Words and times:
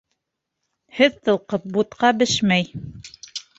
Һүҙ 1.01 1.19
тылҡып, 1.29 1.69
бутҡа 1.77 2.13
бешмәй. 2.25 2.69